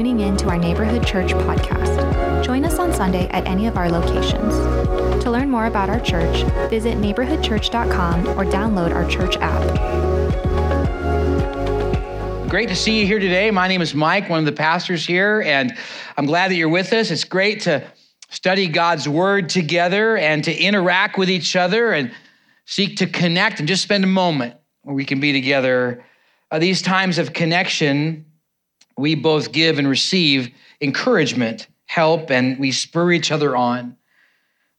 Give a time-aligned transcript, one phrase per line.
[0.00, 2.42] tuning in to our Neighborhood Church podcast.
[2.42, 4.54] Join us on Sunday at any of our locations.
[5.22, 9.60] To learn more about our church, visit neighborhoodchurch.com or download our church app.
[12.48, 13.50] Great to see you here today.
[13.50, 15.76] My name is Mike, one of the pastors here, and
[16.16, 17.10] I'm glad that you're with us.
[17.10, 17.86] It's great to
[18.30, 22.10] study God's word together and to interact with each other and
[22.64, 26.02] seek to connect and just spend a moment where we can be together.
[26.50, 28.24] Uh, these times of connection
[29.00, 33.96] we both give and receive encouragement, help, and we spur each other on.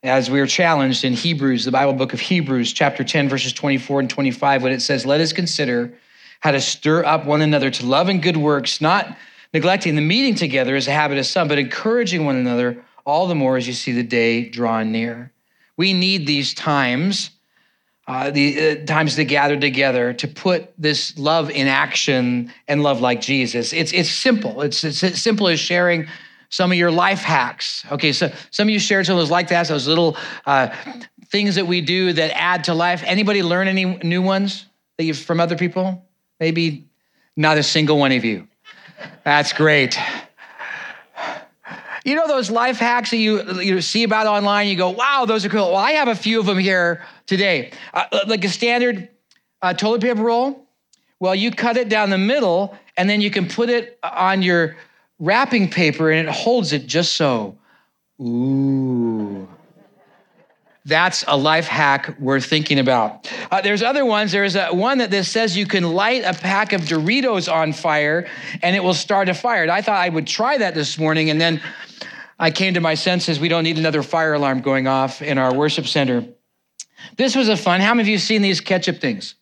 [0.04, 4.00] As we are challenged in Hebrews, the Bible book of Hebrews, chapter 10, verses 24
[4.02, 5.94] and 25, when it says, Let us consider
[6.40, 9.16] how to stir up one another to love and good works, not
[9.54, 13.36] neglecting the meeting together as a habit of some, but encouraging one another all the
[13.36, 15.32] more as you see the day drawing near.
[15.78, 17.32] We need these times
[18.12, 23.00] uh, the uh, times to gather together to put this love in action and love
[23.00, 23.72] like Jesus.
[23.72, 24.64] It's it's simple.
[24.64, 26.08] It's, it's as simple as sharing
[26.50, 27.86] some of your life hacks.
[27.90, 30.76] Okay, so some of you shared some of those like that, those little uh,
[31.28, 33.02] things that we do that add to life.
[33.06, 34.66] Anybody learn any new ones
[34.98, 36.06] that you from other people?
[36.38, 36.90] Maybe
[37.38, 38.46] not a single one of you.
[39.24, 39.98] That's great.
[42.04, 44.68] You know those life hacks that you, you see about online?
[44.68, 45.68] You go, wow, those are cool.
[45.72, 47.72] Well, I have a few of them here today.
[47.94, 49.10] Uh, like a standard
[49.62, 50.66] uh, toilet paper roll.
[51.20, 54.76] Well, you cut it down the middle, and then you can put it on your
[55.20, 57.56] wrapping paper, and it holds it just so.
[58.20, 59.48] Ooh.
[60.84, 63.32] That's a life hack worth thinking about.
[63.52, 64.32] Uh, there's other ones.
[64.32, 68.28] There's a, one that this says you can light a pack of Doritos on fire
[68.64, 69.62] and it will start a fire.
[69.62, 71.62] And I thought I would try that this morning, and then
[72.42, 73.40] I came to my senses.
[73.40, 76.26] We don't need another fire alarm going off in our worship center.
[77.16, 77.82] This was a fun.
[77.82, 79.36] How many of you seen these ketchup things?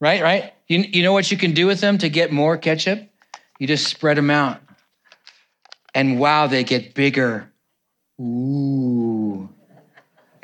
[0.00, 0.54] Right, right?
[0.68, 3.02] You, you know what you can do with them to get more ketchup?
[3.58, 4.60] You just spread them out.
[5.92, 7.50] And wow, they get bigger.
[8.20, 9.48] Ooh.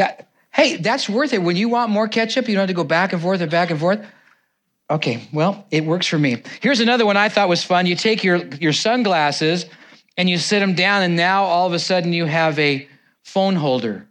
[0.01, 0.21] Yeah.
[0.53, 1.43] Hey, that's worth it.
[1.43, 3.71] When you want more ketchup, you don't have to go back and forth and back
[3.71, 4.05] and forth.
[4.91, 6.43] Okay, well, it works for me.
[6.61, 7.87] Here's another one I thought was fun.
[7.87, 9.67] You take your, your sunglasses
[10.17, 12.89] and you sit them down, and now all of a sudden you have a
[13.23, 14.07] phone holder.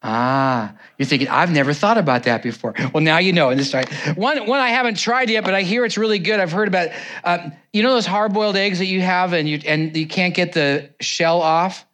[0.00, 2.72] Ah, you're thinking, I've never thought about that before.
[2.94, 3.50] Well, now you know.
[3.50, 3.74] And this
[4.14, 6.38] one, one I haven't tried yet, but I hear it's really good.
[6.38, 6.90] I've heard about,
[7.24, 10.52] uh, you know, those hard-boiled eggs that you have, and you and you can't get
[10.52, 11.84] the shell off.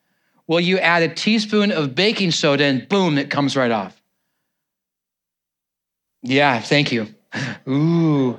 [0.47, 3.99] Well, you add a teaspoon of baking soda, and boom, it comes right off.
[6.23, 7.07] Yeah, thank you.
[7.69, 8.39] Ooh,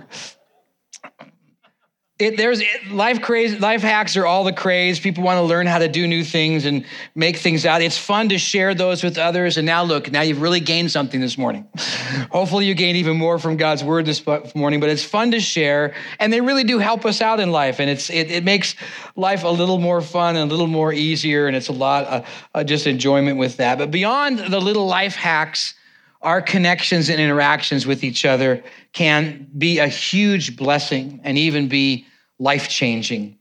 [2.17, 5.01] it, there's it, life craze, life hacks are all the craze.
[5.01, 7.81] People want to learn how to do new things and make things out.
[7.81, 9.57] It's fun to share those with others.
[9.57, 11.67] And now look, now you've really gained something this morning.
[12.31, 15.93] Hopefully you gained even more from God's word this morning, but it's fun to share.
[16.17, 17.81] And they really do help us out in life.
[17.81, 18.75] And it's, it, it makes
[19.17, 21.47] life a little more fun and a little more easier.
[21.47, 23.77] And it's a lot of uh, just enjoyment with that.
[23.77, 25.73] But beyond the little life hacks,
[26.25, 28.63] our connections and interactions with each other
[28.93, 32.07] can be a huge blessing and even be
[32.39, 33.37] life changing.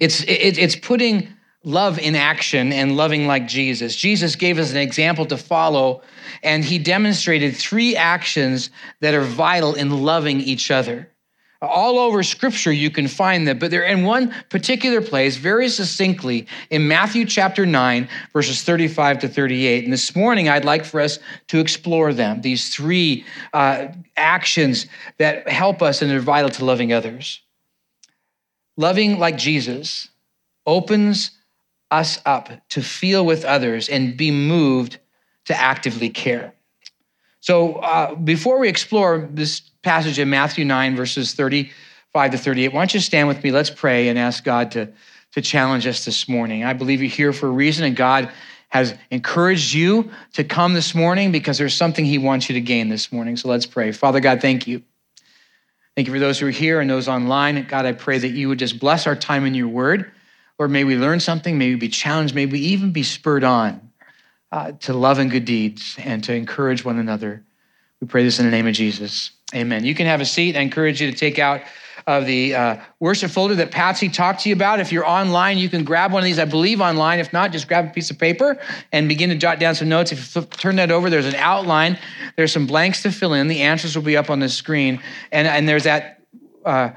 [0.00, 1.28] It's, it, it's putting
[1.62, 3.94] love in action and loving like Jesus.
[3.94, 6.02] Jesus gave us an example to follow,
[6.42, 11.08] and he demonstrated three actions that are vital in loving each other.
[11.66, 16.46] All over scripture, you can find them, but they're in one particular place, very succinctly,
[16.70, 19.84] in Matthew chapter 9, verses 35 to 38.
[19.84, 24.86] And this morning, I'd like for us to explore them, these three uh, actions
[25.18, 27.40] that help us and are vital to loving others.
[28.76, 30.08] Loving like Jesus
[30.66, 31.30] opens
[31.90, 34.98] us up to feel with others and be moved
[35.44, 36.54] to actively care.
[37.40, 42.80] So, uh, before we explore this passage in Matthew 9, verses 35 to 38, why
[42.80, 43.52] don't you stand with me?
[43.52, 44.90] Let's pray and ask God to,
[45.32, 46.64] to challenge us this morning.
[46.64, 48.30] I believe you're here for a reason, and God
[48.70, 52.88] has encouraged you to come this morning because there's something He wants you to gain
[52.88, 53.36] this morning.
[53.36, 53.92] So, let's pray.
[53.92, 54.82] Father God, thank you.
[55.94, 57.64] Thank you for those who are here and those online.
[57.68, 60.10] God, I pray that you would just bless our time in your word.
[60.58, 63.92] Or may we learn something, may we be challenged, may we even be spurred on
[64.50, 67.44] uh, to love and good deeds and to encourage one another.
[68.00, 69.30] We pray this in the name of Jesus.
[69.54, 69.84] Amen.
[69.84, 70.56] You can have a seat.
[70.56, 71.62] I encourage you to take out
[72.06, 74.78] of the uh, worship folder that Patsy talked to you about.
[74.78, 77.18] If you're online, you can grab one of these, I believe, online.
[77.18, 78.58] If not, just grab a piece of paper
[78.92, 80.12] and begin to jot down some notes.
[80.12, 81.98] If you flip, turn that over, there's an outline.
[82.36, 83.48] There's some blanks to fill in.
[83.48, 85.00] The answers will be up on the screen.
[85.32, 86.22] And, and there's that
[86.64, 86.90] uh,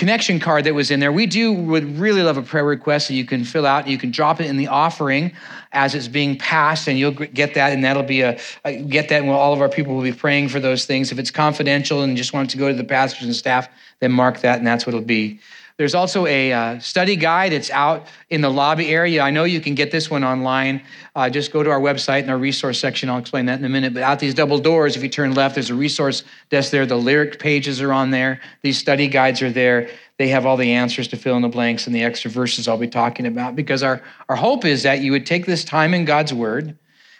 [0.00, 1.12] connection card that was in there.
[1.12, 3.86] We do would really love a prayer request that you can fill out.
[3.86, 5.30] You can drop it in the offering
[5.72, 9.20] as it's being passed, and you'll get that, and that'll be a, a get that.
[9.20, 11.12] And all of our people will be praying for those things.
[11.12, 13.68] If it's confidential and just want to go to the pastors and staff,
[13.98, 15.38] then mark that, and that's what it'll be.
[15.80, 17.54] There's also a uh, study guide.
[17.54, 19.22] It's out in the lobby area.
[19.22, 20.82] I know you can get this one online.
[21.16, 23.08] Uh, just go to our website in our resource section.
[23.08, 23.94] I'll explain that in a minute.
[23.94, 26.84] But out these double doors, if you turn left, there's a resource desk there.
[26.84, 28.42] The lyric pages are on there.
[28.60, 29.88] These study guides are there.
[30.18, 32.76] They have all the answers to fill in the blanks and the extra verses I'll
[32.76, 33.56] be talking about.
[33.56, 36.76] Because our, our hope is that you would take this time in God's Word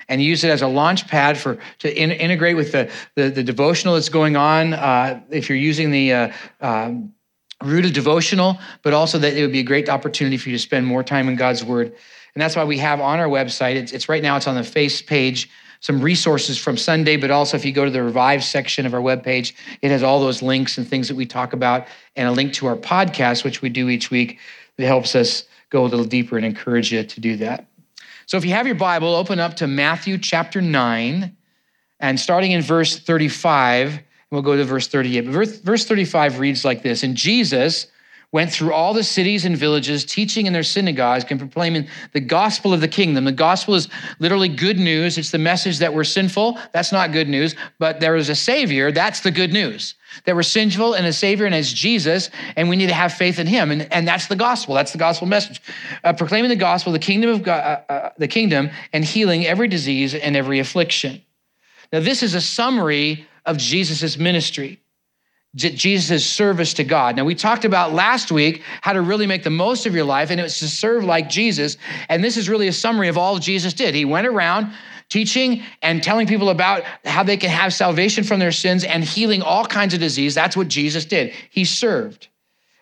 [0.06, 3.42] and use it as a launch pad for to in, integrate with the, the, the
[3.42, 4.74] devotional that's going on.
[4.74, 7.14] Uh, if you're using the uh, um,
[7.62, 10.86] rooted devotional, but also that it would be a great opportunity for you to spend
[10.86, 11.92] more time in God's Word.
[12.34, 13.74] And that's why we have on our website.
[13.74, 14.36] It's, it's right now.
[14.36, 15.50] It's on the face page.
[15.80, 19.00] Some resources from Sunday, but also if you go to the Revive section of our
[19.00, 21.86] webpage, it has all those links and things that we talk about,
[22.16, 24.38] and a link to our podcast, which we do each week,
[24.76, 27.66] that helps us go a little deeper and encourage you to do that.
[28.26, 31.34] So if you have your Bible, open up to Matthew chapter 9,
[31.98, 34.00] and starting in verse 35,
[34.30, 35.22] we'll go to verse 38.
[35.22, 37.86] But verse, verse 35 reads like this And Jesus
[38.32, 42.72] went through all the cities and villages, teaching in their synagogues and proclaiming the gospel
[42.72, 43.24] of the kingdom.
[43.24, 43.88] The gospel is
[44.20, 45.18] literally good news.
[45.18, 46.56] It's the message that we're sinful.
[46.72, 47.56] That's not good news.
[47.80, 48.92] But there is a Savior.
[48.92, 49.96] That's the good news.
[50.26, 53.40] That we're sinful and a Savior, and as Jesus, and we need to have faith
[53.40, 53.72] in Him.
[53.72, 54.76] And, and that's the gospel.
[54.76, 55.60] That's the gospel message.
[56.04, 59.66] Uh, proclaiming the gospel, the kingdom of God, uh, uh, the kingdom, and healing every
[59.66, 61.22] disease and every affliction.
[61.92, 64.80] Now, this is a summary of Jesus' ministry.
[65.56, 67.16] Jesus' service to God.
[67.16, 70.30] Now, we talked about last week how to really make the most of your life,
[70.30, 71.76] and it was to serve like Jesus.
[72.08, 73.94] And this is really a summary of all Jesus did.
[73.94, 74.72] He went around
[75.08, 79.42] teaching and telling people about how they can have salvation from their sins and healing
[79.42, 80.36] all kinds of disease.
[80.36, 81.34] That's what Jesus did.
[81.50, 82.28] He served,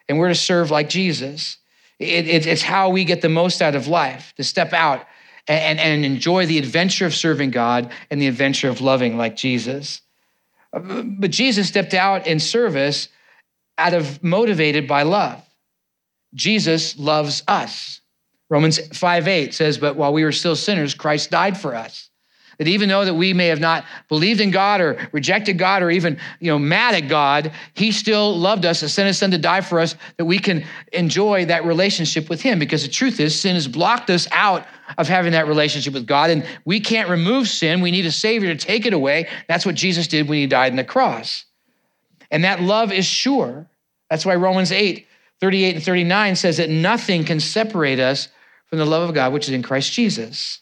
[0.06, 1.56] and we're to serve like Jesus.
[1.98, 5.06] It, it, it's how we get the most out of life, to step out
[5.48, 10.02] and, and enjoy the adventure of serving God and the adventure of loving like Jesus.
[10.78, 13.08] But Jesus stepped out in service
[13.76, 15.42] out of motivated by love.
[16.34, 18.00] Jesus loves us.
[18.50, 22.07] Romans 5 8 says, But while we were still sinners, Christ died for us.
[22.58, 25.90] That even though that we may have not believed in God or rejected God or
[25.90, 29.38] even you know mad at God, He still loved us and sent His Son to
[29.38, 32.58] die for us that we can enjoy that relationship with Him.
[32.58, 34.66] Because the truth is, sin has blocked us out
[34.96, 37.80] of having that relationship with God, and we can't remove sin.
[37.80, 39.28] We need a Savior to take it away.
[39.46, 41.44] That's what Jesus did when He died on the cross.
[42.30, 43.68] And that love is sure.
[44.10, 45.06] That's why Romans 8,
[45.40, 48.28] 38 and 39 says that nothing can separate us
[48.66, 50.60] from the love of God, which is in Christ Jesus.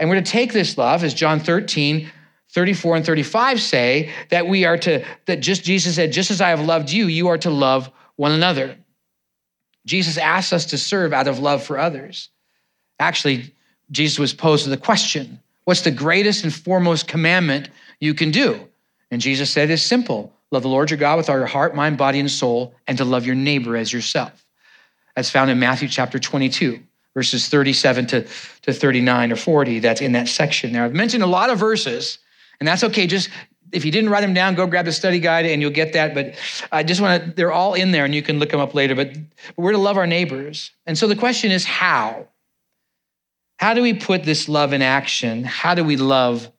[0.00, 2.10] And we're to take this love, as John 13,
[2.48, 6.48] 34 and 35 say, that we are to, that just Jesus said, just as I
[6.48, 8.76] have loved you, you are to love one another.
[9.84, 12.30] Jesus asks us to serve out of love for others.
[12.98, 13.54] Actually,
[13.90, 17.68] Jesus was posed with a question What's the greatest and foremost commandment
[18.00, 18.66] you can do?
[19.10, 21.96] And Jesus said, It's simple love the Lord your God with all your heart, mind,
[21.96, 24.44] body, and soul, and to love your neighbor as yourself.
[25.14, 26.80] That's found in Matthew chapter 22
[27.14, 28.26] verses 37 to,
[28.62, 30.84] to 39 or 40 that's in that section there.
[30.84, 32.18] I've mentioned a lot of verses,
[32.60, 33.06] and that's okay.
[33.06, 33.30] Just
[33.72, 36.14] if you didn't write them down, go grab the study guide and you'll get that.
[36.14, 36.34] But
[36.72, 38.94] I just want to, they're all in there and you can look them up later.
[38.94, 39.22] But, but
[39.56, 40.72] we're to love our neighbors.
[40.86, 42.28] And so the question is how?
[43.58, 45.44] How do we put this love in action?
[45.44, 46.50] How do we love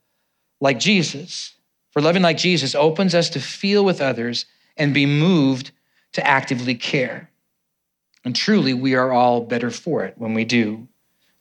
[0.59, 1.55] like Jesus?
[1.91, 4.45] For loving like Jesus opens us to feel with others
[4.77, 5.71] and be moved
[6.13, 7.30] to actively care.
[8.23, 10.87] And truly, we are all better for it when we do.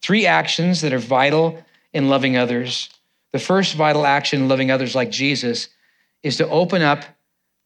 [0.02, 2.88] Three actions that are vital in loving others.
[3.32, 5.68] The first vital action in loving others like Jesus
[6.22, 7.04] is to open up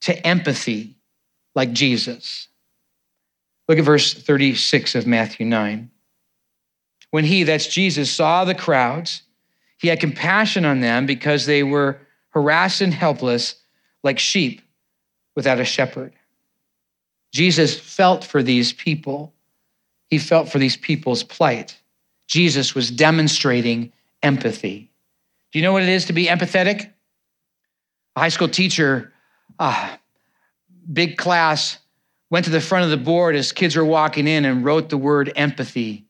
[0.02, 0.97] to empathy
[1.54, 2.49] like Jesus.
[3.68, 5.90] Look at verse 36 of Matthew 9.
[7.11, 9.23] When he, that's Jesus, saw the crowds,
[9.78, 11.99] he had compassion on them because they were
[12.30, 13.56] harassed and helpless
[14.02, 14.61] like sheep
[15.37, 16.12] without a shepherd.
[17.34, 19.34] Jesus felt for these people.
[20.08, 21.76] He felt for these people's plight.
[22.28, 24.92] Jesus was demonstrating empathy.
[25.52, 26.92] Do you know what it is to be empathetic?
[28.14, 29.12] A high school teacher,
[29.58, 29.98] ah,
[30.90, 31.78] big class,
[32.30, 34.96] went to the front of the board as kids were walking in and wrote the
[34.96, 36.06] word empathy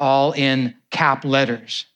[0.00, 1.86] all in cap letters.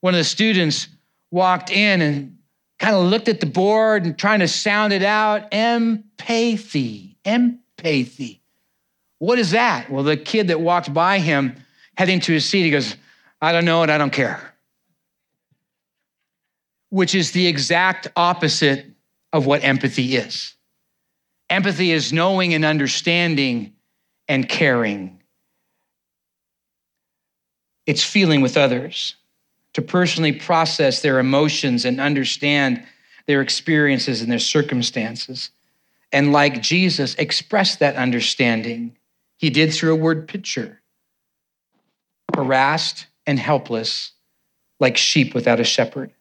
[0.00, 0.86] One of the students
[1.32, 2.38] walked in and
[2.78, 8.40] kind of looked at the board and trying to sound it out empathy, empathy apathy.
[9.18, 9.90] What is that?
[9.90, 11.56] Well, the kid that walked by him
[11.96, 12.96] heading to his seat, he goes,
[13.40, 14.54] I don't know and I don't care.
[16.90, 18.86] Which is the exact opposite
[19.32, 20.54] of what empathy is.
[21.48, 23.74] Empathy is knowing and understanding
[24.28, 25.22] and caring.
[27.86, 29.16] It's feeling with others,
[29.74, 32.86] to personally process their emotions and understand
[33.26, 35.50] their experiences and their circumstances
[36.12, 38.96] and like Jesus, express that understanding,
[39.38, 40.80] He did through a word picture
[42.34, 44.12] harassed and helpless,
[44.80, 46.12] like sheep without a shepherd.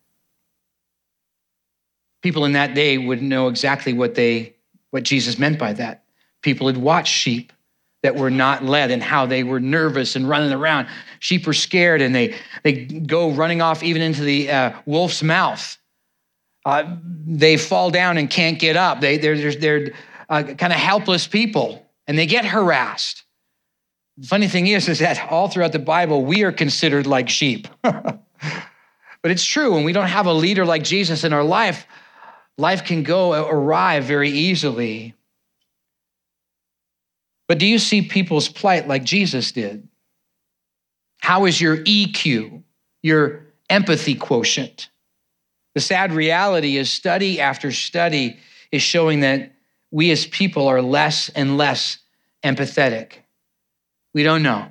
[2.22, 4.56] People in that day would know exactly what they
[4.92, 6.04] what Jesus meant by that.
[6.42, 7.54] People had watched sheep
[8.04, 10.88] that were not led and how they were nervous and running around.
[11.20, 15.78] Sheep are scared and they, they go running off even into the uh, wolf's mouth.
[16.66, 19.02] Uh, they fall down and can't get up.
[19.02, 19.94] They, they're they're
[20.30, 23.24] uh, kind of helpless people and they get harassed.
[24.18, 27.68] The funny thing is, is that all throughout the Bible, we are considered like sheep.
[27.82, 28.22] but
[29.24, 31.88] it's true, when we don't have a leader like Jesus in our life,
[32.58, 35.16] life can go awry very easily.
[37.48, 39.88] But do you see people's plight like Jesus did?
[41.20, 42.64] How is your EQ,
[43.04, 44.90] your empathy quotient?
[45.74, 48.38] The sad reality is, study after study
[48.72, 49.54] is showing that
[49.90, 51.98] we as people are less and less
[52.44, 53.14] empathetic.
[54.14, 54.68] We don't know,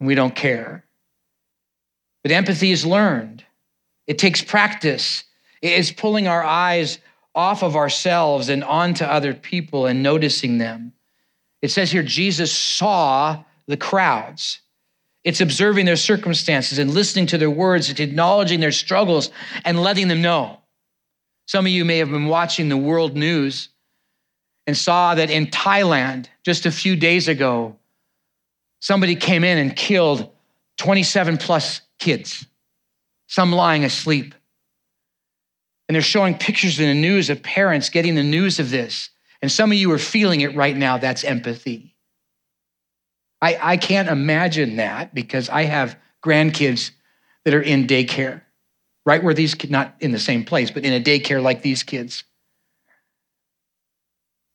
[0.00, 0.84] we don't care.
[2.22, 3.44] But empathy is learned,
[4.06, 5.24] it takes practice.
[5.60, 6.98] It is pulling our eyes
[7.34, 10.92] off of ourselves and onto other people and noticing them.
[11.62, 14.60] It says here, Jesus saw the crowds.
[15.24, 19.30] It's observing their circumstances and listening to their words, it's acknowledging their struggles
[19.64, 20.58] and letting them know.
[21.46, 23.68] Some of you may have been watching the world news
[24.66, 27.76] and saw that in Thailand, just a few days ago,
[28.80, 30.30] somebody came in and killed
[30.78, 32.46] 27 plus kids,
[33.26, 34.34] some lying asleep.
[35.88, 39.10] And they're showing pictures in the news of parents getting the news of this
[39.42, 40.96] and some of you are feeling it right now.
[40.96, 41.91] That's empathy.
[43.42, 46.92] I, I can't imagine that because I have grandkids
[47.44, 48.42] that are in daycare,
[49.04, 51.82] right where these kids, not in the same place, but in a daycare like these
[51.82, 52.22] kids.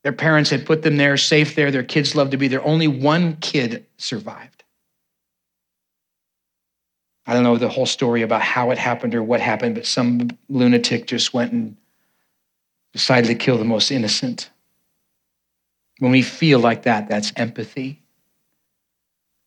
[0.03, 1.69] Their parents had put them there, safe there.
[1.69, 2.63] Their kids loved to be there.
[2.63, 4.63] Only one kid survived.
[7.25, 10.29] I don't know the whole story about how it happened or what happened, but some
[10.47, 11.75] lunatic just went and
[12.93, 14.49] decided to kill the most innocent.
[15.99, 18.01] When we feel like that, that's empathy.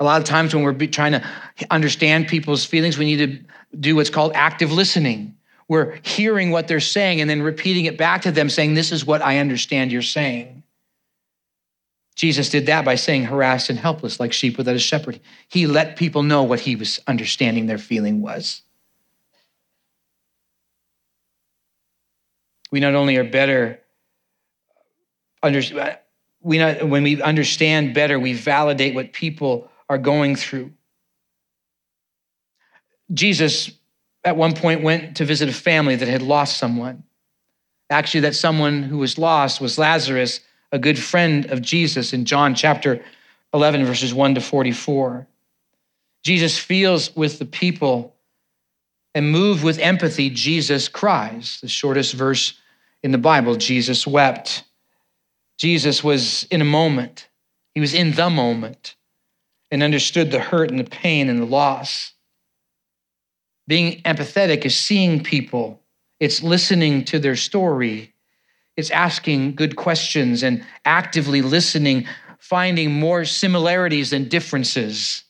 [0.01, 1.23] A lot of times when we're trying to
[1.71, 5.37] understand people's feelings, we need to do what's called active listening.
[5.69, 9.05] We're hearing what they're saying and then repeating it back to them, saying, This is
[9.05, 10.63] what I understand you're saying.
[12.17, 15.21] Jesus did that by saying, harassed and helpless, like sheep without a shepherd.
[15.49, 18.63] He let people know what he was understanding their feeling was.
[22.71, 23.81] We not only are better
[25.43, 25.63] under,
[26.43, 30.71] we not, when we understand better, we validate what people are going through.
[33.13, 33.73] Jesus,
[34.25, 37.03] at one point, went to visit a family that had lost someone.
[37.91, 42.55] Actually, that someone who was lost was Lazarus, a good friend of Jesus in John
[42.55, 43.05] chapter
[43.53, 45.27] 11, verses 1 to 44.
[46.23, 48.15] Jesus feels with the people
[49.13, 51.59] and moved with empathy, Jesus cries.
[51.63, 52.55] The shortest verse
[53.03, 54.63] in the Bible, Jesus wept.
[55.59, 57.29] Jesus was in a moment,
[57.75, 58.95] he was in the moment
[59.71, 62.13] and understood the hurt and the pain and the loss.
[63.67, 65.81] Being empathetic is seeing people,
[66.19, 68.15] it's listening to their story,
[68.77, 72.07] it's asking good questions and actively listening,
[72.39, 75.25] finding more similarities than differences.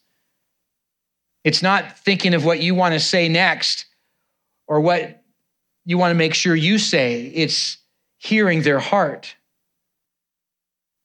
[1.45, 3.87] It's not thinking of what you want to say next
[4.67, 5.23] or what
[5.85, 7.79] you want to make sure you say, it's
[8.19, 9.35] hearing their heart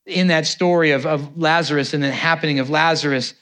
[0.05, 3.33] in that story of, of Lazarus and the happening of Lazarus,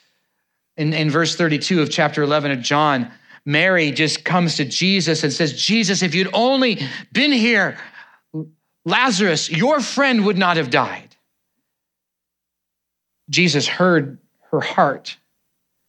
[0.77, 3.12] in, in verse 32 of chapter 11 of John,
[3.46, 6.79] Mary just comes to Jesus and says, Jesus, if you'd only
[7.12, 7.77] been here,
[8.86, 11.15] Lazarus, your friend would not have died.
[13.29, 14.20] Jesus heard
[14.51, 15.17] her heart.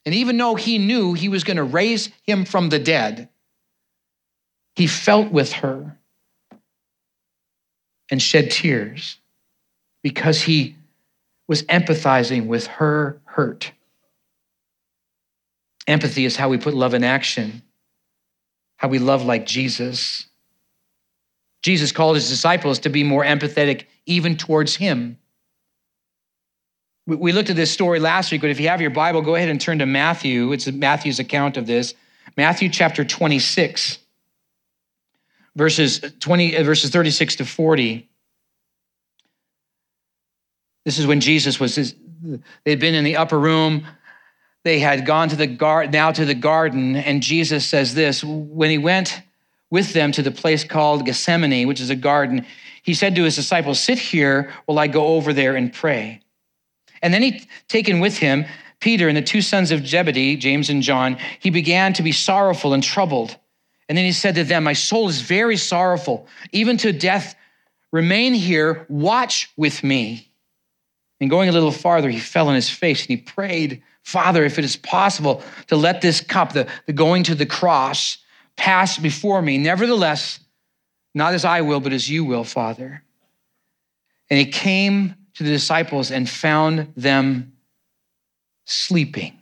[0.05, 3.29] And even though he knew he was going to raise him from the dead,
[4.75, 5.99] he felt with her
[8.11, 9.19] and shed tears
[10.05, 10.77] because he
[11.49, 13.73] was empathizing with her hurt.
[15.89, 17.63] Empathy is how we put love in action,
[18.77, 20.27] how we love like Jesus.
[21.63, 25.19] Jesus called his disciples to be more empathetic even towards him.
[27.07, 29.49] We looked at this story last week, but if you have your Bible, go ahead
[29.49, 30.53] and turn to Matthew.
[30.53, 31.95] It's Matthew's account of this.
[32.37, 33.99] Matthew chapter 26,
[35.57, 38.09] verses 20, verses 36 to 40.
[40.85, 41.95] This is when Jesus was,
[42.65, 43.87] they'd been in the upper room.
[44.63, 45.47] They had gone to the
[45.93, 46.97] now to the garden.
[46.97, 49.23] And Jesus says this when he went
[49.71, 52.47] with them to the place called Gethsemane, which is a garden,
[52.83, 56.21] he said to his disciples, Sit here while I go over there and pray.
[57.03, 58.47] And then he taken with him
[58.81, 62.75] Peter and the two sons of Zebedee, James and John, he began to be sorrowful
[62.75, 63.37] and troubled.
[63.89, 67.35] And then he said to them, My soul is very sorrowful, even to death.
[67.93, 70.31] Remain here, watch with me.
[71.21, 74.59] And going a little farther, he fell on his face and he prayed, Father, if
[74.59, 78.19] it is possible to let this cup, the, the going to the cross,
[78.57, 79.59] pass before me.
[79.59, 80.41] Nevertheless,
[81.15, 83.03] not as I will, but as you will, Father.
[84.29, 87.55] And he came to the disciples and found them
[88.67, 89.41] sleeping.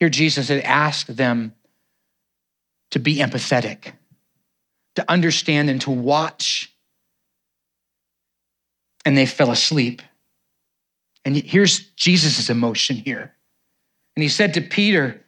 [0.00, 1.54] Here, Jesus had asked them
[2.90, 3.92] to be empathetic,
[4.94, 6.72] to understand and to watch.
[9.04, 10.02] And they fell asleep.
[11.24, 13.34] And here's Jesus' emotion here.
[14.16, 15.22] And he said to Peter,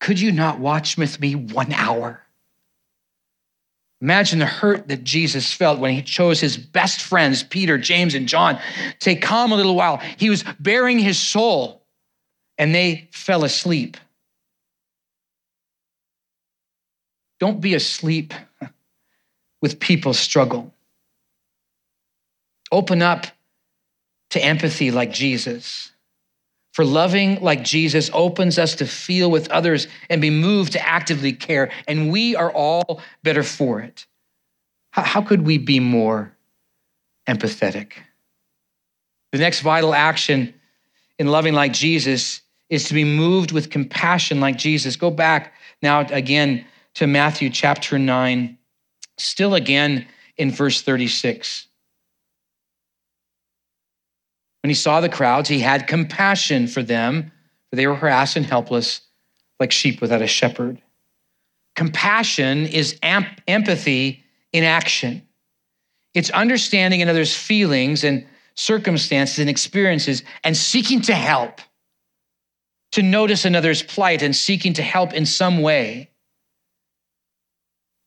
[0.00, 2.22] Could you not watch with me one hour?
[4.02, 8.26] Imagine the hurt that Jesus felt when he chose his best friends, Peter, James, and
[8.26, 8.58] John,
[8.98, 9.98] to Calm a little while.
[10.16, 11.84] He was baring his soul,
[12.58, 13.96] and they fell asleep.
[17.38, 18.34] Don't be asleep
[19.62, 20.74] with people's struggle.
[22.72, 23.26] Open up
[24.30, 25.92] to empathy like Jesus.
[26.72, 31.34] For loving like Jesus opens us to feel with others and be moved to actively
[31.34, 34.06] care, and we are all better for it.
[34.90, 36.32] How could we be more
[37.28, 37.92] empathetic?
[39.32, 40.54] The next vital action
[41.18, 44.96] in loving like Jesus is to be moved with compassion like Jesus.
[44.96, 45.52] Go back
[45.82, 46.64] now again
[46.94, 48.58] to Matthew chapter 9,
[49.18, 50.06] still again
[50.38, 51.68] in verse 36.
[54.62, 57.32] When he saw the crowds, he had compassion for them,
[57.70, 59.00] for they were harassed and helpless,
[59.58, 60.80] like sheep without a shepherd.
[61.74, 65.22] Compassion is amp- empathy in action.
[66.14, 71.60] It's understanding another's feelings and circumstances and experiences and seeking to help,
[72.92, 76.10] to notice another's plight and seeking to help in some way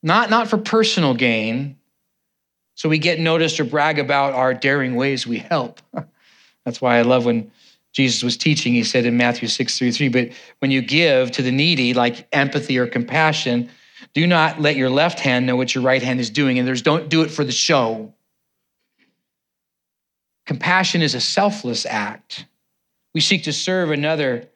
[0.05, 1.77] not, not for personal gain,
[2.75, 5.81] so we get noticed or brag about our daring ways we help.
[6.65, 7.51] That's why I love when
[7.93, 11.51] Jesus was teaching, he said in Matthew 6 3, but when you give to the
[11.51, 13.69] needy, like empathy or compassion,
[14.13, 16.59] do not let your left hand know what your right hand is doing.
[16.59, 18.13] And there's don't do it for the show.
[20.45, 22.45] Compassion is a selfless act.
[23.13, 24.49] We seek to serve another,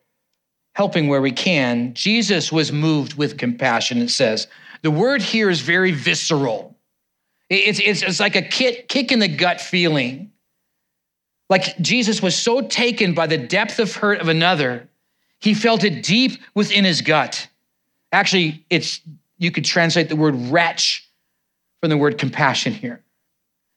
[0.75, 1.93] helping where we can.
[1.93, 4.47] Jesus was moved with compassion, it says.
[4.81, 6.77] The word here is very visceral.
[7.49, 10.31] It's, it's, it's like a kick, kick in the gut feeling.
[11.49, 14.88] Like Jesus was so taken by the depth of hurt of another,
[15.39, 17.47] he felt it deep within his gut.
[18.12, 19.01] Actually, it's
[19.38, 21.09] you could translate the word wretch
[21.81, 23.03] from the word compassion here.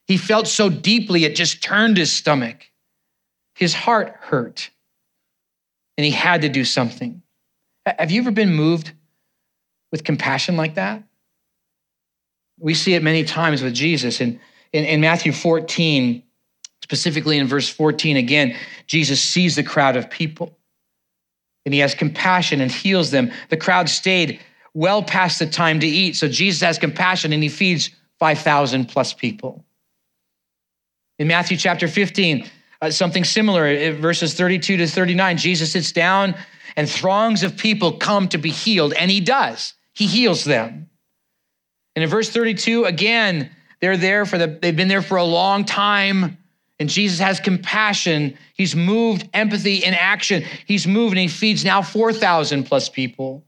[0.07, 2.69] He felt so deeply it just turned his stomach.
[3.55, 4.71] His heart hurt,
[5.97, 7.23] and he had to do something.
[7.87, 8.93] Have you ever been moved
[9.91, 11.03] with compassion like that?
[12.59, 14.21] We see it many times with Jesus.
[14.21, 14.41] In,
[14.73, 16.23] in, in Matthew 14,
[16.93, 18.55] specifically in verse 14, again,
[18.87, 20.59] Jesus sees the crowd of people
[21.65, 23.33] and he has compassion and heals them.
[23.49, 24.41] The crowd stayed
[24.75, 26.17] well past the time to eat.
[26.17, 29.65] So Jesus has compassion and he feeds 5,000 plus people.
[31.19, 32.51] In Matthew chapter 15,
[32.83, 36.35] uh, something similar, verses 32 to 39, Jesus sits down
[36.77, 39.73] and throngs of people come to be healed, and he does.
[39.95, 40.91] He heals them.
[41.97, 43.51] And in verse 32, again,
[43.81, 46.39] they're there for the, they've been there for a long time.
[46.79, 48.37] And Jesus has compassion.
[48.55, 50.45] He's moved empathy in action.
[50.67, 53.45] He's moved and he feeds now 4,000 plus people.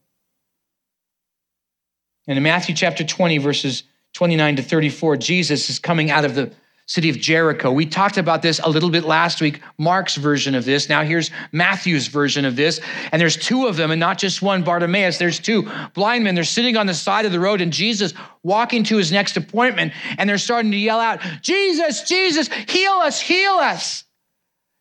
[2.26, 3.84] And in Matthew chapter 20, verses
[4.14, 6.52] 29 to 34, Jesus is coming out of the
[6.86, 7.72] city of Jericho.
[7.72, 10.88] We talked about this a little bit last week, Mark's version of this.
[10.88, 12.80] Now here's Matthew's version of this.
[13.10, 15.18] And there's two of them, and not just one Bartimaeus.
[15.18, 16.34] There's two blind men.
[16.34, 19.92] They're sitting on the side of the road, and Jesus walking to his next appointment,
[20.18, 24.04] and they're starting to yell out, Jesus, Jesus, heal us, heal us.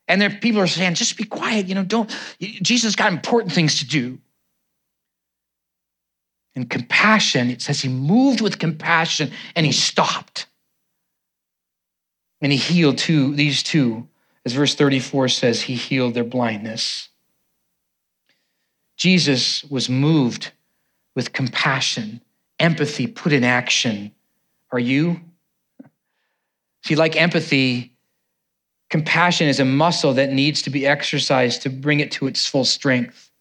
[0.07, 3.79] And there people are saying, just be quiet, you know, don't, Jesus got important things
[3.79, 4.19] to do.
[6.55, 10.47] And compassion, it says he moved with compassion and he stopped.
[12.43, 14.07] And he healed two, these two,
[14.45, 17.07] as verse 34 says, he healed their blindness.
[18.97, 20.51] Jesus was moved
[21.15, 22.19] with compassion,
[22.59, 24.11] empathy put in action.
[24.71, 25.21] Are you?
[26.85, 27.93] See, like empathy,
[28.89, 32.65] compassion is a muscle that needs to be exercised to bring it to its full
[32.65, 33.31] strength.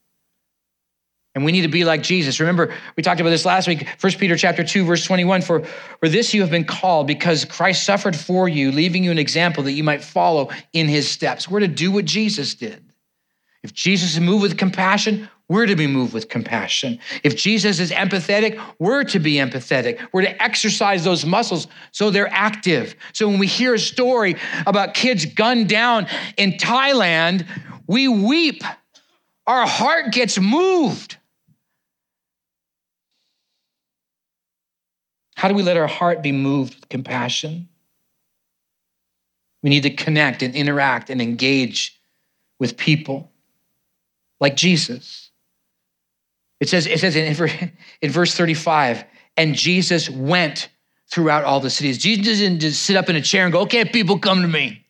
[1.35, 2.40] And we need to be like Jesus.
[2.40, 5.40] Remember, we talked about this last week, 1 Peter chapter 2, verse 21.
[5.40, 9.18] For, for this you have been called, because Christ suffered for you, leaving you an
[9.18, 11.49] example that you might follow in his steps.
[11.49, 12.85] We're to do what Jesus did.
[13.62, 16.99] If Jesus is moved with compassion, we're to be moved with compassion.
[17.23, 20.07] If Jesus is empathetic, we're to be empathetic.
[20.12, 22.95] We're to exercise those muscles so they're active.
[23.12, 27.47] So when we hear a story about kids gunned down in Thailand,
[27.87, 28.62] we weep.
[29.47, 31.18] Our heart gets moved.
[35.43, 37.69] How do we let our heart be moved with compassion?
[39.65, 42.01] We need to connect and interact and engage
[42.61, 43.29] with people
[44.39, 45.33] like Jesus.
[46.61, 49.05] It says, it says in, in verse 35,
[49.37, 50.69] and Jesus went
[51.11, 51.99] throughout all the cities.
[51.99, 54.87] Jesus didn't just sit up in a chair and go, okay, people come to me.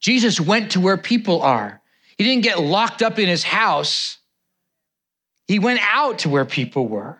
[0.00, 1.80] Jesus went to where people are.
[2.18, 4.18] He didn't get locked up in his house.
[5.46, 7.16] He went out to where people were.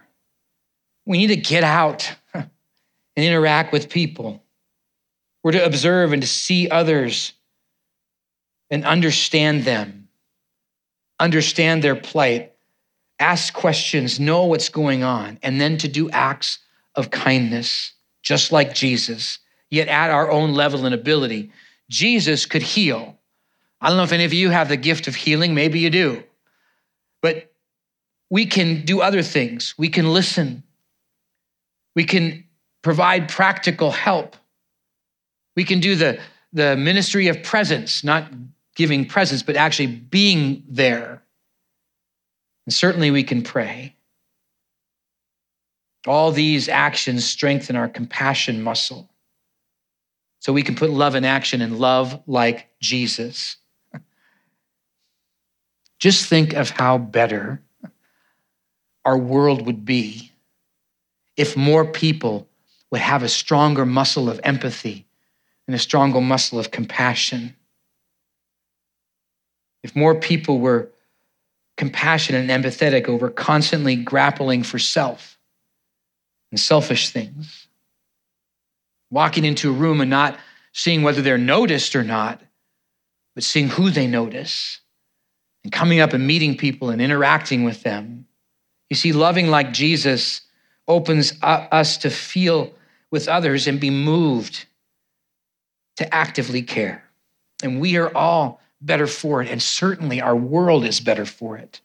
[1.07, 2.13] We need to get out
[3.17, 4.43] and interact with people.
[5.43, 7.33] We're to observe and to see others
[8.71, 10.09] and understand them,
[11.21, 12.53] understand their plight,
[13.19, 16.59] ask questions, know what's going on, and then to do acts
[16.95, 19.39] of kindness, just like Jesus,
[19.71, 21.53] yet at our own level and ability.
[21.91, 23.19] Jesus could heal.
[23.81, 26.25] I don't know if any of you have the gift of healing, maybe you do.
[27.21, 27.53] But
[28.31, 29.75] we can do other things.
[29.77, 30.63] We can listen.
[31.95, 32.45] We can
[32.85, 34.37] provide practical help.
[35.57, 36.21] We can do the,
[36.53, 38.31] the ministry of presence, not
[38.77, 41.23] giving presents, but actually being there.
[42.67, 43.97] And certainly we can pray.
[46.07, 49.09] All these actions strengthen our compassion muscle.
[50.41, 53.57] So we can put love in action and love like Jesus.
[55.99, 57.63] Just think of how better
[59.07, 60.33] our world would be
[61.39, 62.47] if more people
[62.95, 65.05] would have a stronger muscle of empathy
[65.67, 67.57] and a stronger muscle of compassion.
[69.83, 70.93] If more people were
[71.77, 75.37] compassionate and empathetic over constantly grappling for self
[76.53, 77.67] and selfish things,
[79.11, 80.39] walking into a room and not
[80.73, 82.41] seeing whether they're noticed or not,
[83.35, 84.79] but seeing who they notice
[85.65, 88.27] and coming up and meeting people and interacting with them.
[88.89, 90.43] You see, loving like Jesus
[90.87, 92.73] opens us to feel
[93.15, 94.67] with others and be moved
[95.95, 97.05] to actively care.
[97.63, 101.81] And we are all better for it, and certainly our world is better for it.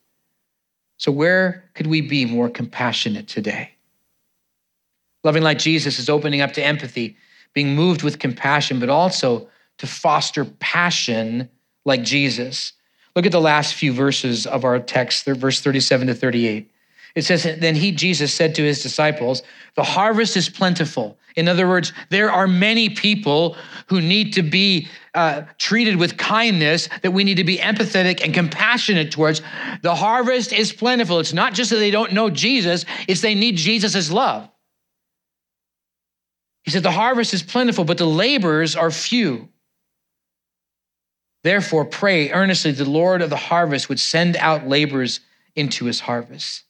[0.98, 3.76] So, where could we be more compassionate today?
[5.24, 7.15] Loving like Jesus is opening up to empathy,
[7.54, 11.48] being moved with compassion, but also to foster passion
[11.86, 12.74] like Jesus.
[13.15, 16.72] Look at the last few verses of our text, verse 37 to 38.
[17.15, 19.41] It says, Then he, Jesus, said to his disciples,
[19.76, 21.17] The harvest is plentiful.
[21.36, 23.56] In other words, there are many people
[23.88, 28.34] who need to be uh, treated with kindness, that we need to be empathetic and
[28.34, 29.41] compassionate towards.
[29.82, 31.19] The harvest is plentiful.
[31.19, 34.50] It's not just that they don't know Jesus, it's they need Jesus' love.
[36.63, 39.50] He said, The harvest is plentiful, but the laborers are few.
[41.43, 45.22] Therefore, pray earnestly the Lord of the harvest would send out laborers
[45.56, 46.63] into his harvest.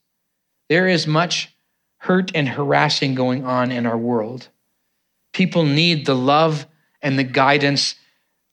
[0.69, 1.53] There is much
[1.97, 4.47] hurt and harassing going on in our world.
[5.33, 6.65] People need the love
[7.01, 7.95] and the guidance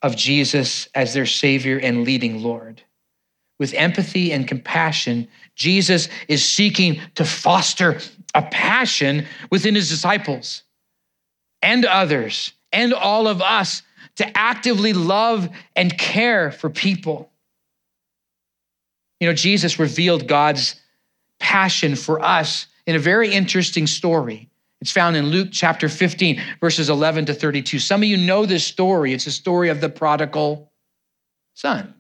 [0.03, 2.83] of Jesus as their Savior and leading Lord.
[3.59, 8.01] With empathy and compassion, Jesus is seeking to foster
[8.35, 10.63] a passion within his disciples
[11.63, 13.83] and others and all of us
[14.17, 17.31] to actively love and care for people.
[19.21, 20.79] You know, Jesus revealed God's
[21.39, 24.49] passion for us in a very interesting story.
[24.81, 27.79] It's found in Luke chapter 15, verses 11 to 32.
[27.79, 29.13] Some of you know this story.
[29.13, 30.71] It's a story of the prodigal
[31.55, 31.95] son.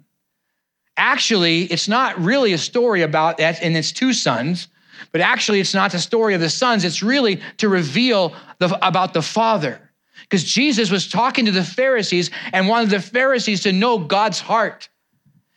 [0.96, 4.68] Actually, it's not really a story about that and its two sons,
[5.12, 6.84] but actually, it's not the story of the sons.
[6.84, 9.80] It's really to reveal the, about the father.
[10.22, 14.88] Because Jesus was talking to the Pharisees and wanted the Pharisees to know God's heart.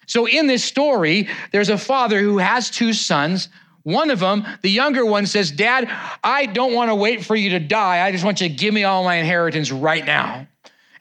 [0.08, 3.50] So, in this story, there's a father who has two sons.
[3.90, 5.90] One of them, the younger one, says, Dad,
[6.24, 8.06] I don't want to wait for you to die.
[8.06, 10.48] I just want you to give me all my inheritance right now.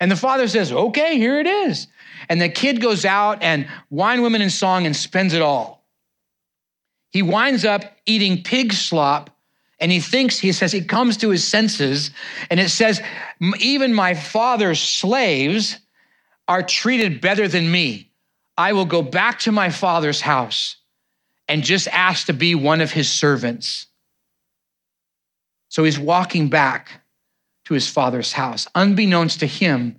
[0.00, 1.86] And the father says, Okay, here it is.
[2.30, 5.84] And the kid goes out and wine, women, and song and spends it all.
[7.10, 9.36] He winds up eating pig slop
[9.78, 12.10] and he thinks, he says, he comes to his senses
[12.50, 13.02] and it says,
[13.60, 15.78] Even my father's slaves
[16.48, 18.10] are treated better than me.
[18.56, 20.76] I will go back to my father's house
[21.48, 23.86] and just asked to be one of his servants.
[25.68, 27.02] So he's walking back
[27.64, 29.96] to his father's house, unbeknownst to him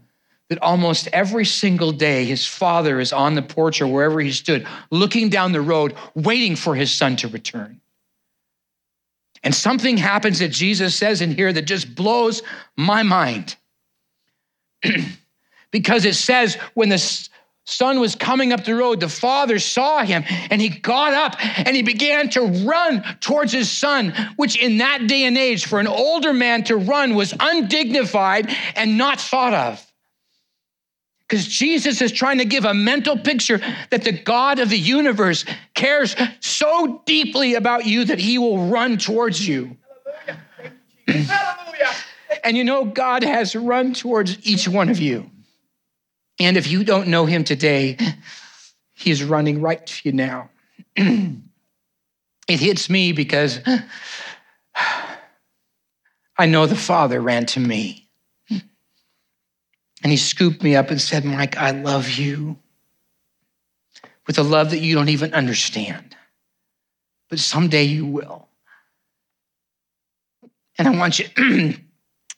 [0.50, 4.68] that almost every single day his father is on the porch or wherever he stood,
[4.90, 7.80] looking down the road, waiting for his son to return.
[9.44, 12.42] And something happens that Jesus says in here that just blows
[12.76, 13.56] my mind.
[15.72, 17.30] because it says when the
[17.70, 21.76] son was coming up the road, the father saw him and he got up and
[21.76, 25.88] he began to run towards his son, which in that day and age, for an
[25.88, 29.86] older man to run was undignified and not thought of.
[31.28, 35.46] Because Jesus is trying to give a mental picture that the God of the universe
[35.76, 39.78] cares so deeply about you that he will run towards you.
[40.26, 41.28] Hallelujah.
[41.28, 41.94] Hallelujah.
[42.44, 45.30] and you know, God has run towards each one of you.
[46.40, 47.98] And if you don't know him today,
[48.94, 50.50] he's running right to you now.
[50.96, 51.40] it
[52.48, 53.60] hits me because
[56.38, 58.08] I know the Father ran to me.
[60.02, 62.58] And he scooped me up and said, Mike, I love you
[64.26, 66.16] with a love that you don't even understand,
[67.30, 68.48] but someday you will.
[70.78, 71.26] And I want you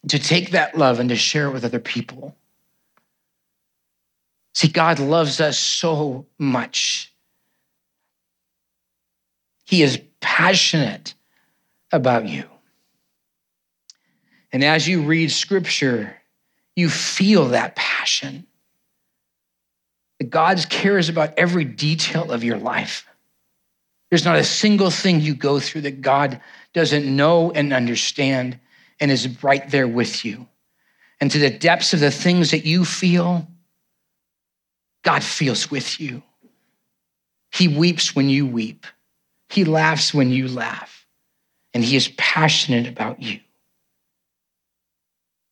[0.07, 2.35] to take that love and to share it with other people.
[4.53, 7.13] See, God loves us so much.
[9.65, 11.13] He is passionate
[11.91, 12.43] about you.
[14.51, 16.17] And as you read scripture,
[16.75, 18.45] you feel that passion.
[20.19, 23.07] That God cares about every detail of your life.
[24.09, 26.41] There's not a single thing you go through that God
[26.73, 28.59] doesn't know and understand
[28.99, 30.47] and is right there with you.
[31.21, 33.47] And to the depths of the things that you feel,
[35.03, 36.21] God feels with you.
[37.51, 38.85] He weeps when you weep,
[39.49, 41.05] He laughs when you laugh,
[41.73, 43.39] and He is passionate about you.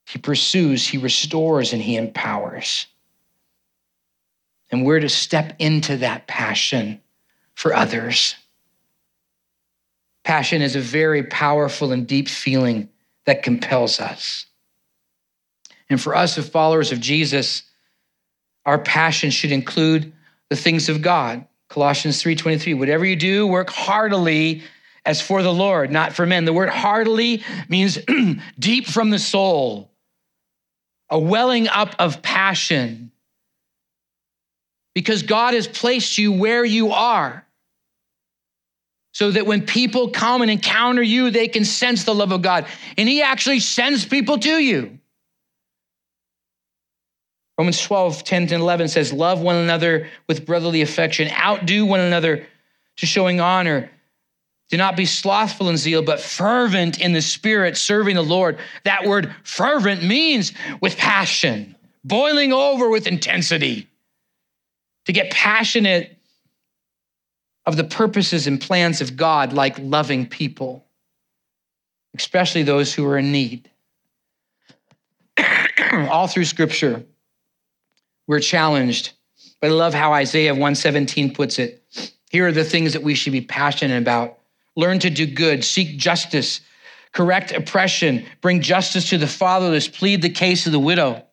[0.07, 2.87] He pursues, He restores, and He empowers.
[4.71, 7.01] And we're to step into that passion
[7.55, 8.35] for others.
[10.23, 12.89] Passion is a very powerful and deep feeling
[13.25, 14.45] that compels us.
[15.89, 17.63] And for us, as followers of Jesus,
[18.69, 20.13] our passion should include
[20.51, 21.43] the things of God.
[21.69, 24.61] Colossians 3:23, whatever you do, work heartily
[25.05, 26.45] as for the Lord, not for men.
[26.45, 27.97] The word heartily means
[28.59, 29.89] deep from the soul,
[31.09, 33.11] a welling up of passion.
[34.93, 37.43] Because God has placed you where you are.
[39.13, 42.67] So that when people come and encounter you, they can sense the love of God.
[42.99, 44.98] And He actually sends people to you.
[47.59, 52.47] Romans 12, 10 and 11 says, Love one another with brotherly affection, outdo one another
[52.95, 53.91] to showing honor.
[54.69, 58.59] Do not be slothful in zeal, but fervent in the spirit, serving the Lord.
[58.85, 63.89] That word fervent means with passion, boiling over with intensity.
[65.07, 66.17] To get passionate
[67.65, 70.85] of the purposes and plans of God, like loving people,
[72.15, 73.69] especially those who are in need.
[75.91, 77.03] All through scripture,
[78.29, 79.13] we're challenged.
[79.59, 81.83] But I love how Isaiah 117 puts it.
[82.29, 84.37] Here are the things that we should be passionate about.
[84.75, 86.61] Learn to do good, seek justice,
[87.11, 91.25] correct oppression, bring justice to the fatherless, plead the case of the widow.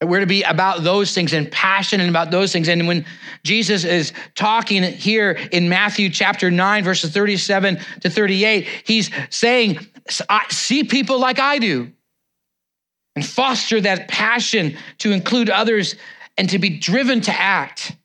[0.00, 2.68] We're to be about those things and passionate about those things.
[2.68, 3.04] And when
[3.42, 9.80] Jesus is talking here in Matthew chapter 9, verses 37 to 38, he's saying,
[10.50, 11.90] See people like I do
[13.16, 15.96] and foster that passion to include others
[16.36, 17.96] and to be driven to act.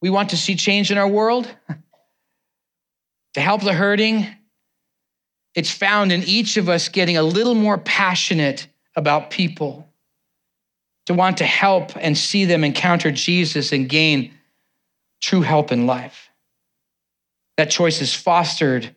[0.00, 1.54] We want to see change in our world,
[3.34, 4.26] to help the hurting.
[5.54, 9.86] It's found in each of us getting a little more passionate about people,
[11.06, 14.32] to want to help and see them encounter Jesus and gain
[15.20, 16.30] true help in life.
[17.58, 18.94] That choice is fostered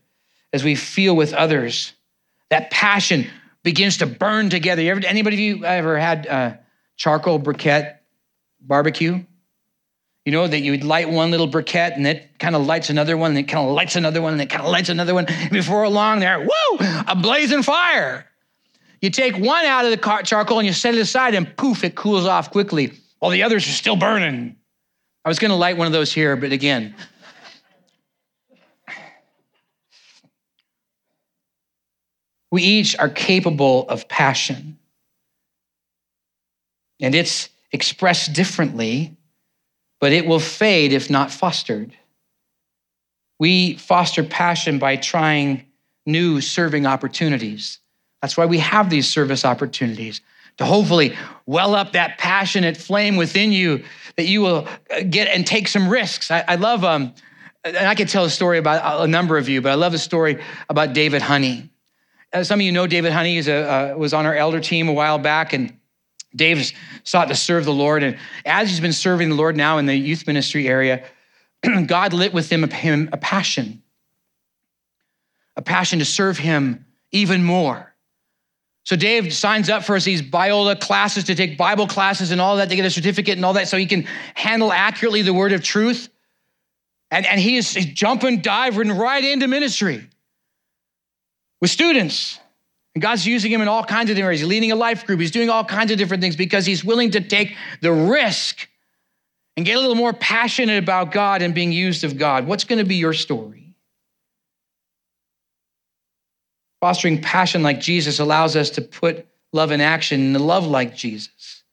[0.54, 1.92] as we feel with others.
[2.50, 3.30] That passion
[3.66, 4.84] begins to burn together.
[4.84, 6.54] You ever, anybody of you ever had uh,
[6.98, 7.98] charcoal briquette
[8.62, 9.26] barbecue?
[10.24, 13.32] You know that you'd light one little briquette and it kind of lights another one,
[13.32, 15.26] and it kind of lights another one, and it kind of lights another one.
[15.26, 18.28] And before long, they're woo, a blazing fire.
[19.02, 21.96] You take one out of the charcoal and you set it aside, and poof, it
[21.96, 24.56] cools off quickly, while the others are still burning.
[25.24, 26.94] I was going to light one of those here, but again,
[32.52, 34.78] We each are capable of passion.
[37.02, 39.16] And it's expressed differently,
[40.00, 41.94] but it will fade if not fostered.
[43.40, 45.66] We foster passion by trying
[46.06, 47.80] new serving opportunities.
[48.22, 50.22] That's why we have these service opportunities
[50.58, 53.84] to hopefully well up that passionate flame within you
[54.16, 56.32] that you will uh, get and take some risks.
[56.32, 57.14] I, I love, um,
[57.64, 59.98] and I could tell a story about a number of you, but I love a
[59.98, 61.70] story about David Honey.
[62.36, 64.94] Uh, some of you know David Honey a, uh, was on our elder team a
[64.94, 65.80] while back, and
[66.36, 66.74] Dave's
[67.06, 68.04] sought to serve the Lord.
[68.04, 71.06] And as he's been serving the Lord now in the youth ministry area,
[71.86, 73.82] God lit within him a passion,
[75.56, 77.96] a passion to serve him even more.
[78.84, 82.68] So Dave signs up for these Biola classes to take Bible classes and all that
[82.68, 85.64] to get a certificate and all that so he can handle accurately the word of
[85.64, 86.10] truth.
[87.12, 90.10] And, and he is jumping, diving right into ministry
[91.66, 92.40] with students.
[92.94, 94.42] And God's using him in all kinds of different ways.
[94.42, 95.20] He's leading a life group.
[95.20, 98.70] He's doing all kinds of different things because he's willing to take the risk
[99.58, 102.46] and get a little more passionate about God and being used of God.
[102.46, 103.74] What's going to be your story?
[106.82, 111.64] Fostering passion like Jesus allows us to put love in action and love like Jesus.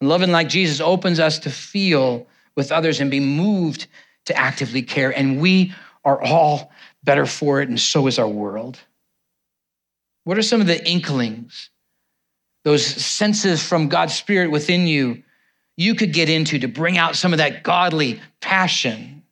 [0.00, 3.86] And loving like Jesus opens us to feel with others and be moved
[4.24, 5.10] to actively care.
[5.10, 5.74] And we
[6.06, 6.72] are all
[7.04, 8.80] better for it, and so is our world.
[10.24, 11.70] What are some of the inklings,
[12.64, 15.22] those senses from God's Spirit within you,
[15.76, 19.22] you could get into to bring out some of that godly passion?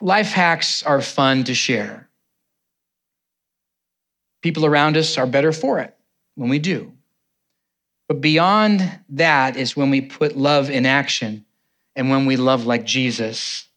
[0.00, 2.08] Life hacks are fun to share.
[4.42, 5.94] People around us are better for it
[6.36, 6.92] when we do.
[8.08, 11.44] But beyond that is when we put love in action
[11.94, 13.68] and when we love like Jesus.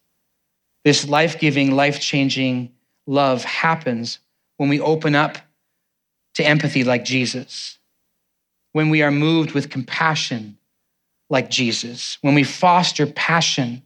[0.84, 2.73] This life giving, life changing
[3.06, 4.18] love happens
[4.56, 5.38] when we open up
[6.34, 7.78] to empathy like Jesus,
[8.72, 10.58] when we are moved with compassion
[11.30, 13.82] like Jesus, when we foster passion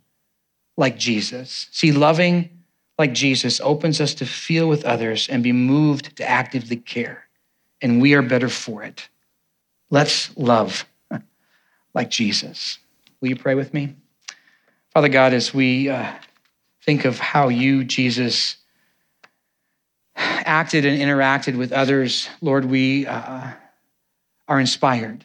[0.76, 1.68] like Jesus.
[1.72, 2.50] See, loving
[2.98, 7.24] like Jesus opens us to feel with others and be moved to actively care.
[7.81, 9.09] And we are better for it.
[9.90, 10.85] Let's love
[11.94, 12.78] like Jesus.
[13.20, 13.94] Will you pray with me?
[14.92, 16.12] Father God, as we uh,
[16.83, 18.57] think of how you, Jesus,
[20.18, 23.50] acted and interacted with others, Lord, we uh,
[24.46, 25.24] are inspired.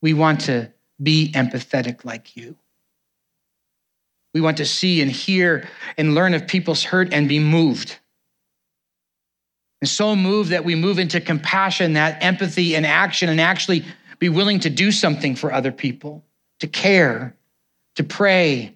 [0.00, 2.56] We want to be empathetic like you.
[4.34, 7.98] We want to see and hear and learn of people's hurt and be moved.
[9.80, 13.84] And so moved that we move into compassion, that empathy and action, and actually
[14.18, 16.24] be willing to do something for other people,
[16.60, 17.34] to care,
[17.94, 18.74] to pray,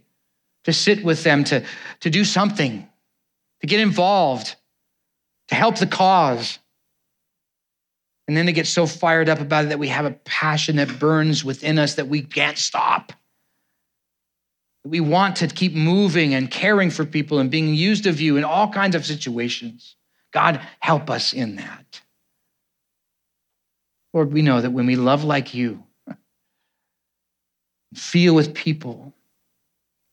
[0.64, 1.64] to sit with them, to,
[2.00, 2.88] to do something,
[3.61, 4.54] to get involved,
[5.53, 6.59] to help the cause.
[8.27, 10.99] And then to get so fired up about it that we have a passion that
[10.99, 13.12] burns within us that we can't stop.
[14.83, 18.45] We want to keep moving and caring for people and being used of you in
[18.45, 19.97] all kinds of situations.
[20.33, 22.01] God, help us in that.
[24.15, 25.85] Lord, we know that when we love like you,
[27.95, 29.12] feel with people,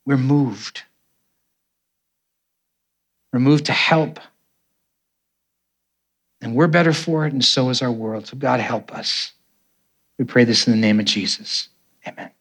[0.06, 0.84] we're moved.
[3.32, 4.20] We're moved to help.
[6.42, 8.28] And we're better for it, and so is our world.
[8.28, 9.34] So, God, help us.
[10.18, 11.70] We pray this in the name of Jesus.
[12.08, 12.32] Amen.